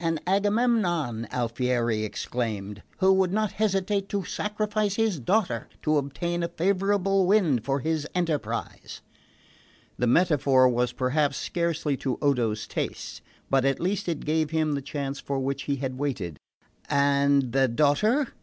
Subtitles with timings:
[0.00, 6.48] "An Agamemnon," Alfieri exclaimed, "who would not hesitate to sacrifice his daughter to obtain a
[6.48, 9.00] favourable wind for his enterprise!"
[9.98, 14.82] The metaphor was perhaps scarcely to Odo's taste; but at least it gave him the
[14.82, 16.36] chance for which he had waited.
[16.90, 18.34] "And the daughter?"